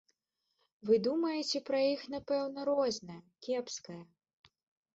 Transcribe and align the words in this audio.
Вы 0.89 0.93
думаеце, 1.07 1.61
пра 1.67 1.83
іх, 1.93 2.01
напэўна, 2.15 2.59
рознае, 2.73 3.21
кепскае. 3.49 4.03